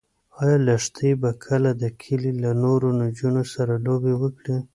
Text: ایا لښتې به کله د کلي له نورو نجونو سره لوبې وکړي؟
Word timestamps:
ایا 0.41 0.57
لښتې 0.67 1.09
به 1.21 1.31
کله 1.45 1.71
د 1.81 1.83
کلي 2.01 2.31
له 2.43 2.51
نورو 2.63 2.87
نجونو 3.01 3.43
سره 3.53 3.73
لوبې 3.85 4.13
وکړي؟ 4.21 4.57